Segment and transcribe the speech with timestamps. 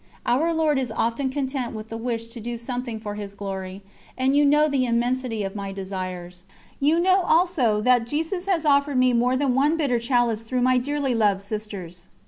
[0.25, 3.83] Our Lord is often content with the wish to do something for His Glory,
[4.17, 6.43] and you know the immensity of my desires.
[6.79, 10.79] You know also that Jesus has offered me more than one bitter chalice through my
[10.79, 12.09] dearly loved sisters.